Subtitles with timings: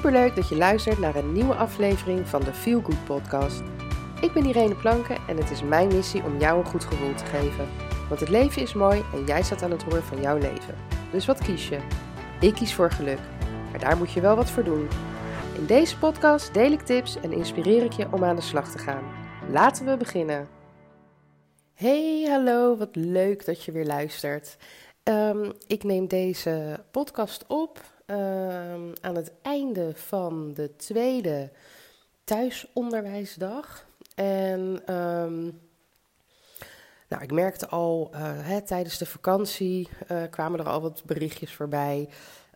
[0.00, 3.62] Superleuk dat je luistert naar een nieuwe aflevering van de Feel Good podcast.
[4.20, 7.24] Ik ben Irene Planken en het is mijn missie om jou een goed gevoel te
[7.24, 7.68] geven.
[8.08, 10.74] Want het leven is mooi en jij staat aan het roer van jouw leven.
[11.12, 11.78] Dus wat kies je?
[12.40, 13.18] Ik kies voor geluk.
[13.70, 14.88] Maar daar moet je wel wat voor doen.
[15.56, 18.78] In deze podcast deel ik tips en inspireer ik je om aan de slag te
[18.78, 19.04] gaan.
[19.50, 20.48] Laten we beginnen.
[21.74, 24.56] Hey, hallo, wat leuk dat je weer luistert.
[25.02, 27.80] Ehm, ik neem deze podcast op
[28.10, 31.50] Ehm, aan het einde van de tweede
[32.24, 33.86] thuisonderwijsdag.
[34.14, 35.42] En ehm,
[37.08, 41.54] nou, ik merkte al uh, hè, tijdens de vakantie uh, kwamen er al wat berichtjes
[41.54, 42.08] voorbij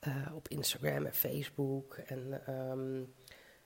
[0.09, 1.97] uh, op Instagram en Facebook.
[2.07, 3.13] En um,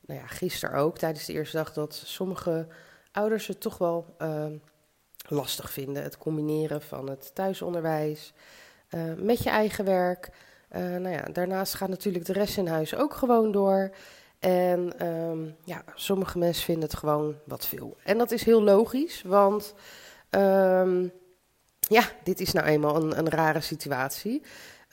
[0.01, 2.67] nou ja, gisteren ook tijdens de eerste dag dat sommige
[3.13, 4.17] ouders het toch wel
[5.29, 6.03] lastig vinden.
[6.03, 8.33] Het combineren van het thuisonderwijs
[9.17, 10.31] met je eigen werk.
[10.77, 13.91] Uh, nou ja, daarnaast gaat natuurlijk de rest in huis ook gewoon door.
[14.39, 17.97] En um, ja, sommige mensen vinden het gewoon wat veel.
[18.05, 19.75] En dat is heel logisch, want
[20.31, 21.13] um,
[21.81, 24.43] ja, dit is nou eenmaal een, een rare situatie.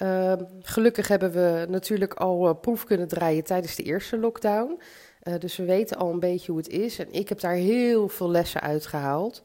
[0.02, 4.82] Uh, gelukkig hebben we natuurlijk al uh, proef kunnen draaien tijdens de eerste lockdown.
[5.24, 7.00] Uh, dus we weten al een beetje hoe het is.
[7.00, 9.42] En ik heb daar heel veel lessen uit gehaald.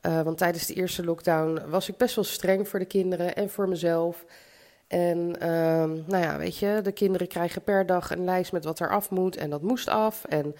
[0.00, 3.68] want tijdens de eerste lockdown was ik best wel streng voor de kinderen en voor
[3.68, 4.24] mezelf.
[4.92, 8.78] En um, nou ja, weet je, de kinderen krijgen per dag een lijst met wat
[8.78, 9.36] er af moet.
[9.36, 10.24] En dat moest af.
[10.24, 10.54] En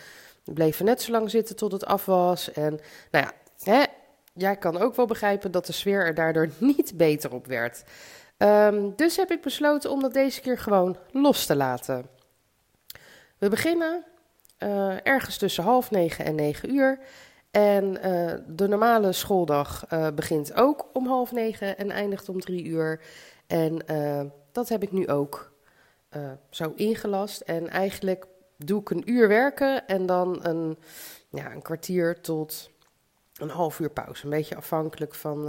[0.44, 2.52] bleven net zo lang zitten tot het af was.
[2.52, 3.84] En nou ja, hè,
[4.32, 7.82] jij kan ook wel begrijpen dat de sfeer er daardoor niet beter op werd.
[8.38, 12.06] Um, dus heb ik besloten om dat deze keer gewoon los te laten.
[13.38, 14.04] We beginnen
[14.58, 16.98] uh, ergens tussen half negen en negen uur.
[17.52, 22.64] En uh, de normale schooldag uh, begint ook om half negen en eindigt om drie
[22.64, 23.00] uur.
[23.46, 24.22] En uh,
[24.52, 25.52] dat heb ik nu ook
[26.50, 27.40] zo ingelast.
[27.40, 30.78] En eigenlijk doe ik een uur werken en dan een,
[31.28, 32.70] ja, een kwartier tot
[33.36, 34.24] een half uur pauze.
[34.24, 35.44] Een beetje afhankelijk van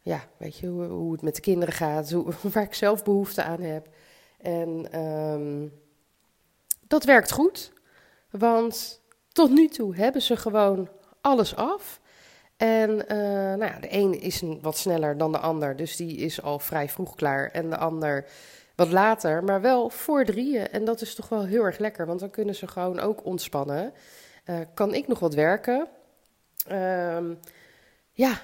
[0.00, 3.60] ja, weet je, hoe, het met de kinderen gaat, hoe, waar ik zelf behoefte aan
[3.60, 3.88] heb.
[4.40, 5.72] En um,
[6.86, 7.72] dat werkt goed,
[8.30, 9.02] want
[9.34, 10.88] tot nu toe hebben ze gewoon
[11.20, 12.00] alles af.
[12.56, 13.16] En uh,
[13.58, 16.88] nou ja, de een is wat sneller dan de ander, dus die is al vrij
[16.88, 17.50] vroeg klaar.
[17.50, 18.26] En de ander
[18.74, 20.68] wat later, maar wel voor drieën.
[20.68, 23.92] En dat is toch wel heel erg lekker, want dan kunnen ze gewoon ook ontspannen.
[24.46, 25.88] Uh, kan ik nog wat werken?
[26.70, 27.30] Uh,
[28.10, 28.40] ja,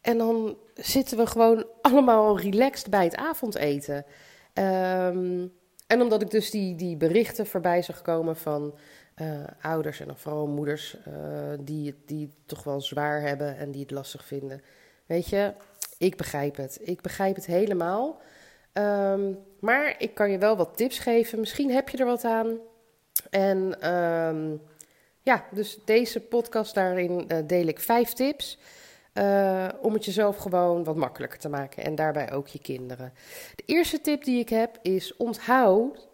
[0.00, 4.04] en dan zitten we gewoon allemaal relaxed bij het avondeten.
[4.54, 5.52] Um,
[5.90, 8.74] en omdat ik dus die, die berichten voorbij zag komen van
[9.20, 11.14] uh, ouders en dan vooral moeders uh,
[11.60, 14.62] die, die het toch wel zwaar hebben en die het lastig vinden.
[15.06, 15.52] Weet je,
[15.98, 16.78] ik begrijp het.
[16.82, 18.20] Ik begrijp het helemaal.
[18.72, 21.40] Um, maar ik kan je wel wat tips geven.
[21.40, 22.58] Misschien heb je er wat aan.
[23.30, 24.62] En um,
[25.20, 28.58] ja, dus deze podcast daarin uh, deel ik vijf tips.
[29.80, 31.84] om het jezelf gewoon wat makkelijker te maken.
[31.84, 33.12] En daarbij ook je kinderen.
[33.54, 36.09] De eerste tip die ik heb is onthoud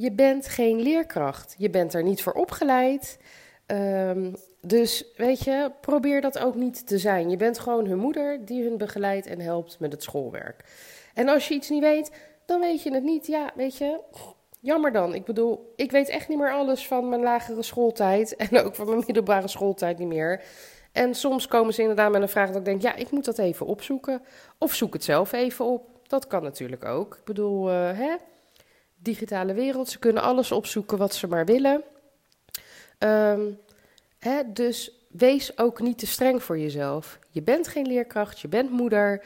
[0.00, 1.54] je bent geen leerkracht.
[1.58, 3.18] Je bent er niet voor opgeleid.
[3.66, 7.30] Um, dus weet je, probeer dat ook niet te zijn.
[7.30, 10.64] Je bent gewoon hun moeder die hun begeleidt en helpt met het schoolwerk.
[11.14, 12.10] En als je iets niet weet,
[12.46, 13.26] dan weet je het niet.
[13.26, 14.00] Ja, weet je,
[14.60, 15.14] jammer dan.
[15.14, 18.86] Ik bedoel, ik weet echt niet meer alles van mijn lagere schooltijd en ook van
[18.86, 20.42] mijn middelbare schooltijd niet meer.
[20.92, 23.38] En soms komen ze inderdaad met een vraag dat ik denk, ja, ik moet dat
[23.38, 24.22] even opzoeken.
[24.58, 25.88] Of zoek het zelf even op.
[26.06, 27.14] Dat kan natuurlijk ook.
[27.14, 28.16] Ik bedoel, uh, hè
[29.02, 29.88] digitale wereld.
[29.88, 31.82] Ze kunnen alles opzoeken wat ze maar willen.
[32.98, 33.58] Um,
[34.18, 37.18] hè, dus wees ook niet te streng voor jezelf.
[37.30, 39.24] Je bent geen leerkracht, je bent moeder.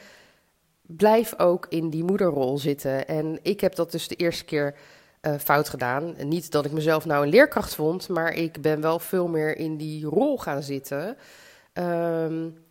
[0.81, 3.07] Blijf ook in die moederrol zitten.
[3.07, 4.75] En ik heb dat dus de eerste keer
[5.21, 6.15] uh, fout gedaan.
[6.27, 9.77] Niet dat ik mezelf nou een leerkracht vond, maar ik ben wel veel meer in
[9.77, 11.17] die rol gaan zitten.
[11.73, 12.63] Um,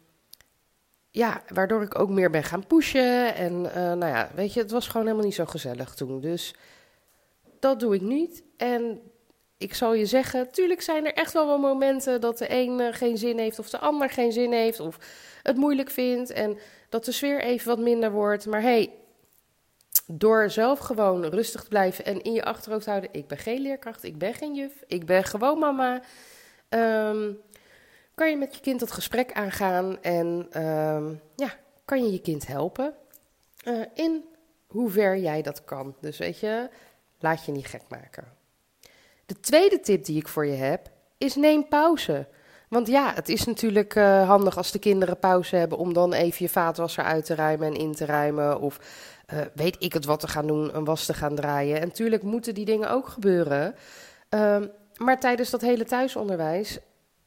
[1.10, 3.34] ja, waardoor ik ook meer ben gaan pushen.
[3.34, 6.20] En uh, nou ja, weet je, het was gewoon helemaal niet zo gezellig toen.
[6.20, 6.54] Dus
[7.64, 8.42] dat doe ik niet.
[8.56, 9.00] En
[9.58, 12.88] ik zal je zeggen, tuurlijk zijn er echt wel wel momenten dat de een uh,
[12.90, 14.98] geen zin heeft of de ander geen zin heeft of
[15.42, 16.58] het moeilijk vindt en
[16.88, 18.46] dat de sfeer even wat minder wordt.
[18.46, 18.92] Maar hey,
[20.06, 24.04] door zelf gewoon rustig te blijven en in je achterhoofd houden, ik ben geen leerkracht,
[24.04, 26.02] ik ben geen juf, ik ben gewoon mama.
[26.68, 27.40] Um,
[28.14, 30.26] kan je met je kind dat gesprek aangaan en
[30.62, 32.94] um, ja, kan je je kind helpen
[33.68, 34.24] uh, in
[34.66, 35.94] hoever jij dat kan.
[36.00, 36.68] Dus weet je,
[37.18, 38.24] Laat je niet gek maken.
[39.26, 42.26] De tweede tip die ik voor je heb is neem pauze.
[42.68, 46.36] Want ja, het is natuurlijk uh, handig als de kinderen pauze hebben om dan even
[46.38, 48.60] je vaatwasser uit te ruimen en in te ruimen.
[48.60, 48.80] Of
[49.26, 51.80] eh, weet ik het wat te gaan doen, een was te gaan draaien.
[51.80, 53.74] En natuurlijk moeten die dingen ook gebeuren.
[54.28, 54.66] Ehm,
[54.96, 56.78] maar tijdens dat hele thuisonderwijs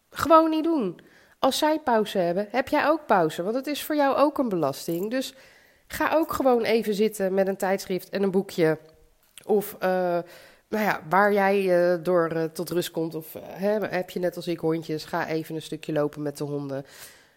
[0.09, 0.99] gewoon niet doen.
[1.39, 3.43] Als zij pauze hebben, heb jij ook pauze.
[3.43, 5.11] Want het is voor jou ook een belasting.
[5.11, 5.33] Dus
[5.87, 8.77] ga ook gewoon even zitten met een tijdschrift en een boekje.
[9.47, 9.89] Of uh,
[10.69, 13.15] nou ja, waar jij uh, door uh, tot rust komt.
[13.15, 13.37] Of
[13.81, 16.85] heb je net als ik hondjes, ga even een stukje lopen met de honden.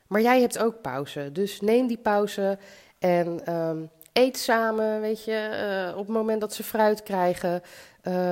[0.06, 1.32] Maar jij hebt ook pauze.
[1.32, 2.58] Dus neem die pauze
[2.98, 5.00] en um, eet samen.
[5.00, 7.62] Weet je, op het moment dat ze fruit krijgen,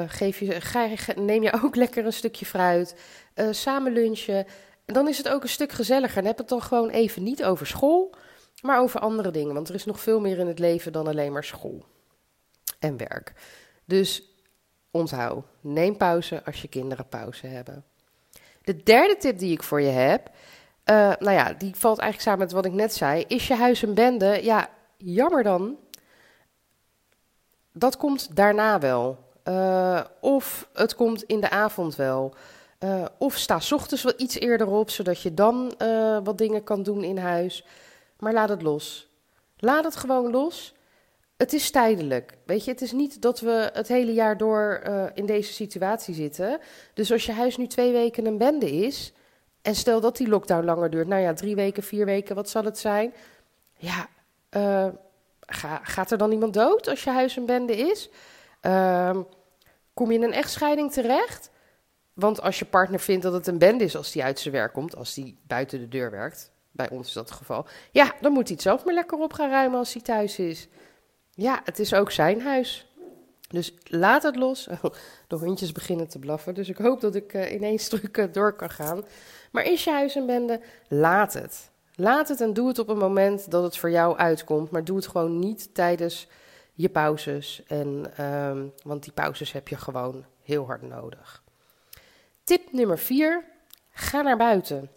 [0.07, 2.95] geef je, neem je ook lekker een stukje fruit.
[3.51, 4.47] samen lunchen.
[4.89, 6.19] En dan is het ook een stuk gezelliger.
[6.19, 8.15] En heb het dan gewoon even niet over school,
[8.63, 9.55] maar over andere dingen.
[9.55, 11.85] Want er is nog veel meer in het leven dan alleen maar school
[12.79, 13.33] en werk.
[13.89, 14.23] Dus
[14.91, 17.85] onthoud, neem pauze als je kinderen pauze hebben.
[18.63, 20.31] De derde tip die ik voor je heb,
[20.91, 23.25] uh, nou ja, die valt eigenlijk samen met wat ik net zei.
[23.29, 24.41] Is je huis een bende?
[24.43, 25.77] Ja, jammer dan.
[27.73, 29.19] Dat komt daarna wel.
[29.45, 32.35] Uh, of het komt in de avond wel.
[32.81, 35.75] Uh, of sta ochtends wat iets eerder op, zodat je dan
[36.25, 37.65] wat dingen kan doen in huis.
[38.19, 39.09] Maar laat het los.
[39.57, 40.75] Laat het gewoon los.
[41.39, 42.39] Het is tijdelijk.
[42.47, 46.15] Weet je, het is niet dat we het hele jaar door uh, in deze situatie
[46.15, 46.61] zitten.
[46.95, 49.13] Dus als je huis nu twee weken een bende is.
[49.63, 51.09] En stel dat die lockdown langer duurt.
[51.09, 53.15] Nou ja, drie weken, vier weken, wat zal het zijn?
[53.77, 54.09] Ja,
[55.47, 58.11] ga, gaat er dan iemand dood als je huis een bende is?
[58.61, 59.23] Ehm,
[59.95, 61.51] kom je in een echtscheiding terecht?
[62.13, 64.73] Want als je partner vindt dat het een band is als die uit zijn werk
[64.73, 68.33] komt, als die buiten de deur werkt, bij ons is dat het geval, ja, dan
[68.33, 70.69] moet hij het zelf maar lekker op gaan ruimen als hij thuis is.
[71.39, 72.87] Ja, het is ook zijn huis.
[73.49, 74.69] Dus laat het los.
[75.29, 78.71] de hondjes beginnen te blaffen, dus ik hoop dat ik uh, ineens druk door kan
[78.71, 79.05] gaan.
[79.53, 80.61] Maar is je huis een bende?
[80.89, 81.71] Laat het.
[81.95, 84.71] Laat het en doe het op een moment dat het voor jou uitkomt.
[84.71, 86.29] Maar doe het gewoon niet tijdens
[86.75, 87.63] je pauzes.
[87.67, 91.43] En, um, want die pauzes heb je gewoon heel hard nodig.
[92.45, 93.45] Tip nummer 4.
[93.91, 94.91] Ga naar buiten.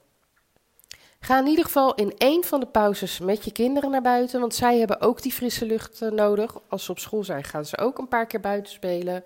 [1.26, 4.56] Ga in ieder geval in één van de pauzes met je kinderen naar buiten, want
[4.56, 6.58] zij hebben ook die frisse lucht uh, nodig.
[6.68, 9.24] Als ze op school zijn, gaan ze ook een paar keer buiten spelen.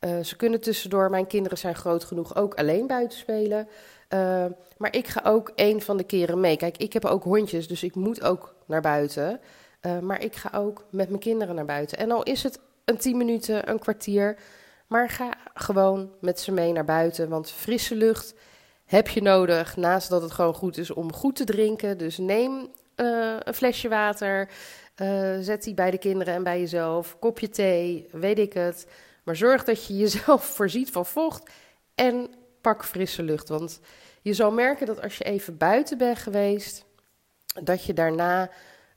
[0.00, 3.68] Uh, ze kunnen tussendoor, mijn kinderen zijn groot genoeg, ook alleen buiten spelen.
[4.08, 4.44] Uh,
[4.76, 6.56] maar ik ga ook één van de keren mee.
[6.56, 9.40] Kijk, ik heb ook hondjes, dus ik moet ook naar buiten.
[10.02, 11.98] maar ik ga ook met mijn kinderen naar buiten.
[11.98, 14.36] En al is het een tien minuten, een kwartier,
[14.86, 18.34] maar ga gewoon met ze mee naar buiten, want frisse lucht
[18.90, 19.76] heb je nodig.
[19.76, 21.98] Naast dat het gewoon goed is om goed te drinken.
[21.98, 24.48] Dus neem uh, een flesje water,
[24.96, 27.18] uh, zet die bij de kinderen en bij jezelf.
[27.18, 28.86] Kopje thee, weet ik het.
[29.24, 31.50] Maar zorg dat je jezelf voorziet van vocht
[31.94, 33.48] en pak frisse lucht.
[33.48, 33.80] Want
[34.22, 36.84] je zal merken dat als je even buiten bent geweest,
[37.62, 38.50] dat je daarna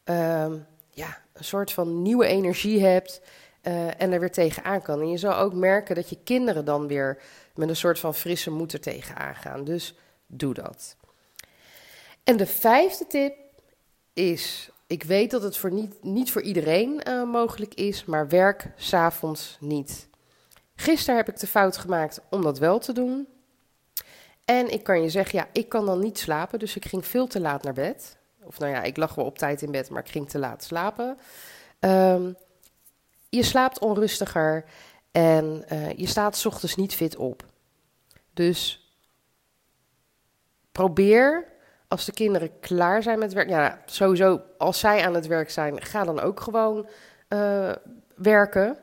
[0.05, 0.53] uh,
[0.89, 3.21] ja, een soort van nieuwe energie hebt.
[3.63, 4.99] Uh, en er weer tegenaan kan.
[4.99, 7.21] En je zal ook merken dat je kinderen dan weer
[7.55, 9.63] met een soort van frisse moed er tegenaan gaan.
[9.63, 9.95] Dus
[10.27, 10.95] doe dat.
[12.23, 13.35] En de vijfde tip
[14.13, 18.71] is: ik weet dat het voor niet, niet voor iedereen uh, mogelijk is, maar werk
[18.75, 20.07] s'avonds niet.
[20.75, 23.27] Gisteren heb ik de fout gemaakt om dat wel te doen.
[24.45, 27.27] En ik kan je zeggen, ja, ik kan dan niet slapen, dus ik ging veel
[27.27, 28.17] te laat naar bed.
[28.43, 30.63] Of nou ja, ik lag wel op tijd in bed, maar ik ging te laat
[30.63, 31.17] slapen.
[31.79, 32.35] Um,
[33.35, 34.65] je slaapt onrustiger
[35.11, 37.45] en uh, je staat s ochtends niet fit op.
[38.33, 38.87] Dus
[40.71, 41.47] probeer
[41.87, 43.49] als de kinderen klaar zijn met werk.
[43.49, 46.87] Ja, sowieso als zij aan het werk zijn, ga dan ook gewoon
[47.29, 47.71] uh,
[48.15, 48.77] werken.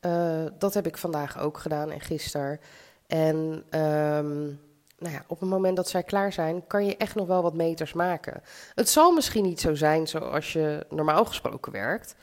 [0.00, 2.60] Uh, dat heb ik vandaag ook gedaan en gisteren.
[3.06, 3.36] En
[3.80, 4.60] um,
[4.98, 7.54] nou ja, op het moment dat zij klaar zijn, kan je echt nog wel wat
[7.54, 8.42] meters maken.
[8.74, 12.14] Het zal misschien niet zo zijn zoals je normaal gesproken werkt.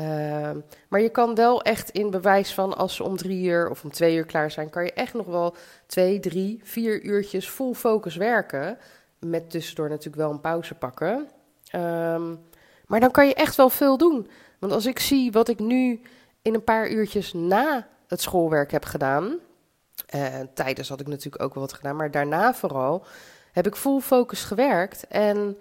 [0.00, 0.50] Uh,
[0.88, 3.90] maar je kan wel echt in bewijs van als ze om drie uur of om
[3.90, 5.54] twee uur klaar zijn, kan je echt nog wel
[5.86, 8.78] twee, drie, vier uurtjes full focus werken.
[9.18, 11.28] Met tussendoor natuurlijk wel een pauze pakken.
[11.74, 12.40] Um,
[12.86, 14.28] maar dan kan je echt wel veel doen.
[14.58, 16.00] Want als ik zie wat ik nu
[16.42, 19.38] in een paar uurtjes na het schoolwerk heb gedaan.
[20.14, 23.04] Uh, tijdens had ik natuurlijk ook wel wat gedaan, maar daarna vooral
[23.52, 25.06] heb ik full focus gewerkt.
[25.06, 25.58] En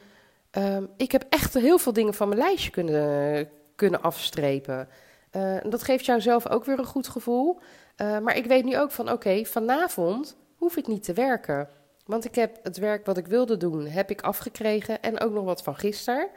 [0.52, 3.50] um, ik heb echt heel veel dingen van mijn lijstje kunnen,
[3.82, 4.88] kunnen afstrepen.
[5.36, 7.60] Uh, dat geeft jou zelf ook weer een goed gevoel.
[8.02, 11.70] Uh, maar ik weet nu ook van oké, vanavond hoef ik niet te werken.
[12.06, 15.02] Want ik heb het werk wat ik wilde doen, heb ik afgekregen.
[15.02, 16.28] En ook nog wat van gisteren.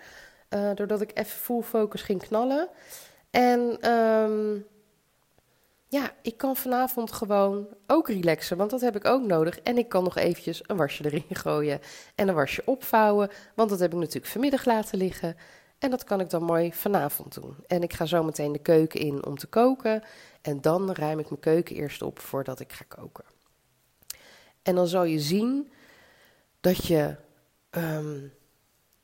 [0.51, 2.69] Uh, doordat ik even full focus ging knallen.
[3.31, 4.67] En um,
[5.89, 9.61] ja, ik kan vanavond gewoon ook relaxen, want dat heb ik ook nodig.
[9.61, 11.81] En ik kan nog eventjes een wasje erin gooien
[12.15, 15.37] en een wasje opvouwen, want dat heb ik natuurlijk vanmiddag laten liggen.
[15.85, 17.57] En dat kan ik dan mooi vanavond doen.
[17.67, 20.03] En ik ga zo meteen de keuken in om te koken.
[20.43, 23.25] En dan ruim ik mijn keuken eerst op voordat ik ga koken.
[24.63, 25.73] En dan zal je zien
[26.61, 27.17] dat je
[27.71, 28.19] ehm,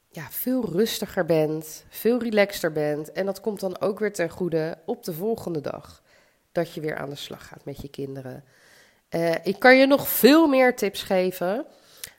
[0.09, 3.13] ja, veel rustiger bent, veel relaxter bent.
[3.13, 6.03] En dat komt dan ook weer ten goede op de volgende dag.
[6.53, 8.45] Dat je weer aan de slag gaat met je kinderen.
[9.11, 11.67] Uh, ik kan je nog veel meer tips geven.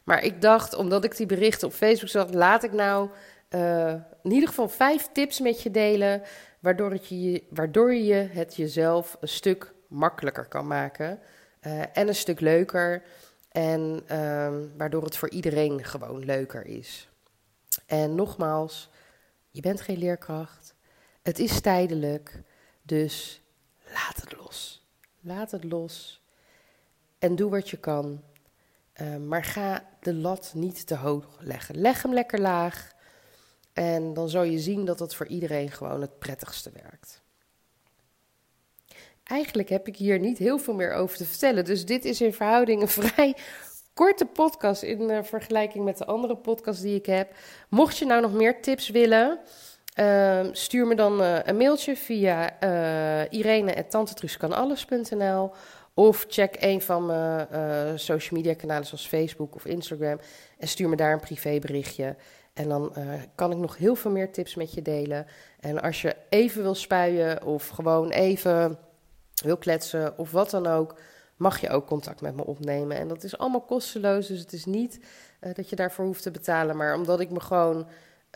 [0.04, 3.10] Maar ik dacht, omdat ik die berichten op Facebook zag, laat ik nou
[3.56, 3.94] uh,
[4.24, 6.22] in ieder geval vijf tips met je delen.
[6.60, 11.20] Waardoor, je, waardoor je het jezelf een stuk makkelijker kan maken.
[11.62, 13.04] Uh, en een stuk leuker.
[13.52, 17.10] En uh, waardoor het voor iedereen gewoon leuker is.
[17.86, 18.90] En nogmaals,
[19.50, 20.76] je bent geen leerkracht.
[21.22, 22.44] Het is tijdelijk.
[22.82, 23.42] Dus
[23.94, 24.88] laat het los.
[25.20, 26.22] Laat het los.
[27.20, 28.24] En doe wat je kan.
[29.02, 31.78] Uh, maar ga de lat niet te hoog leggen.
[31.78, 32.94] Leg hem lekker laag.
[33.74, 37.22] En dan zal je zien dat het voor iedereen gewoon het prettigste werkt.
[39.24, 41.66] Eigenlijk heb ik hier niet heel veel meer over te vertellen.
[41.66, 43.36] Dus dit is in verhouding een vrij
[43.94, 47.34] korte podcast in uh, vergelijking met de andere podcasts die ik heb.
[47.70, 49.40] Mocht je nou nog meer tips willen,
[50.00, 53.22] uh, stuur me dan uh, een mailtje via uh,
[55.94, 60.20] of check een van mijn social media kanalen zoals Facebook of Instagram
[60.58, 62.16] en stuur me daar een privéberichtje.
[62.62, 62.94] En dan
[63.36, 65.26] kan ik nog heel veel meer tips met je delen.
[65.60, 68.78] En als je even wil spuien of gewoon even
[69.44, 70.96] wil kletsen of wat dan ook,
[71.36, 72.98] mag je ook contact met me opnemen.
[72.98, 75.00] En dat is allemaal kosteloos, dus het is niet
[75.42, 76.78] uh, dat je daarvoor hoeft te betalen.
[76.78, 77.88] Maar omdat ik me gewoon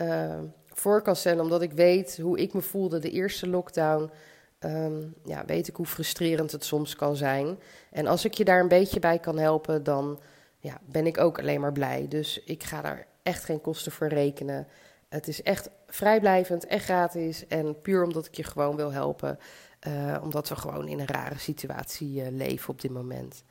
[0.02, 4.12] uh, voor kan stellen, omdat ik weet hoe ik me voelde de eerste lockdown,
[4.60, 7.60] um, ja, weet ik hoe frustrerend het soms kan zijn.
[7.92, 10.20] En als ik je daar een beetje bij kan helpen, dan
[10.58, 12.06] ja, ben ik ook alleen maar blij.
[12.10, 14.68] Dus ik ga daar echt geen kosten voor rekenen.
[15.10, 19.40] Het is echt vrijblijvend en gratis en puur omdat ik je gewoon wil helpen.
[19.88, 23.44] Uh, omdat we gewoon in een rare situatie uh, leven op dit moment.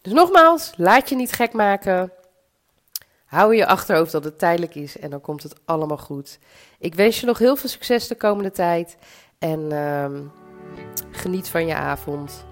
[0.00, 2.12] Dus nogmaals, laat je niet gek maken.
[3.24, 6.38] Hou je achterhoofd dat het tijdelijk is en dan komt het allemaal goed.
[6.78, 8.96] Ik wens je nog heel veel succes de komende tijd.
[9.38, 10.20] En uh,
[11.10, 12.44] geniet van je avond.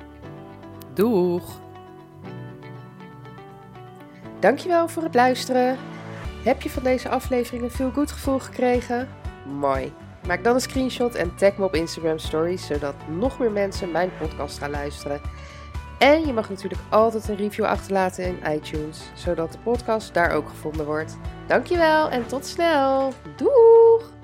[0.94, 1.60] Doeg!
[4.40, 5.78] Dankjewel voor het luisteren.
[6.42, 9.08] Heb je van deze aflevering een veel goed gevoel gekregen?
[9.58, 9.92] Mooi.
[10.26, 14.10] Maak dan een screenshot en tag me op Instagram Stories, zodat nog meer mensen mijn
[14.18, 15.20] podcast gaan luisteren.
[15.98, 20.48] En je mag natuurlijk altijd een review achterlaten in iTunes, zodat de podcast daar ook
[20.48, 21.18] gevonden wordt.
[21.46, 23.12] Dankjewel en tot snel.
[23.36, 24.17] Doeg!